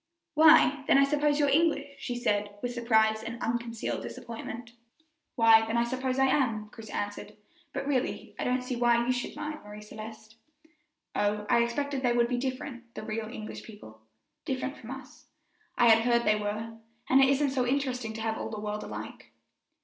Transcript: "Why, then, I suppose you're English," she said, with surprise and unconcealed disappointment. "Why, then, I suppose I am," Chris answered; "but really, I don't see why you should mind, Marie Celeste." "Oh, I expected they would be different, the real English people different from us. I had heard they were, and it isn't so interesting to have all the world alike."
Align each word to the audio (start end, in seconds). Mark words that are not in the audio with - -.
"Why, 0.33 0.83
then, 0.87 0.97
I 0.97 1.03
suppose 1.03 1.39
you're 1.39 1.47
English," 1.47 1.97
she 1.99 2.15
said, 2.15 2.57
with 2.63 2.73
surprise 2.73 3.21
and 3.23 3.39
unconcealed 3.39 4.01
disappointment. 4.01 4.71
"Why, 5.35 5.63
then, 5.67 5.77
I 5.77 5.83
suppose 5.83 6.17
I 6.17 6.25
am," 6.25 6.69
Chris 6.69 6.89
answered; 6.89 7.35
"but 7.71 7.85
really, 7.85 8.33
I 8.39 8.43
don't 8.43 8.63
see 8.63 8.75
why 8.75 9.05
you 9.05 9.11
should 9.11 9.35
mind, 9.35 9.59
Marie 9.63 9.83
Celeste." 9.83 10.37
"Oh, 11.15 11.45
I 11.51 11.59
expected 11.61 12.01
they 12.01 12.13
would 12.17 12.29
be 12.29 12.39
different, 12.39 12.95
the 12.95 13.03
real 13.03 13.27
English 13.27 13.61
people 13.61 14.01
different 14.43 14.75
from 14.75 14.89
us. 14.89 15.27
I 15.77 15.89
had 15.89 16.01
heard 16.03 16.23
they 16.23 16.35
were, 16.35 16.79
and 17.07 17.21
it 17.21 17.29
isn't 17.29 17.51
so 17.51 17.67
interesting 17.67 18.13
to 18.13 18.21
have 18.21 18.39
all 18.39 18.49
the 18.49 18.59
world 18.59 18.81
alike." 18.83 19.31